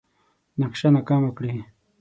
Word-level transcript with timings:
نقشه 0.61 0.87
ناکامه 0.95 1.31
کړي. 1.37 1.51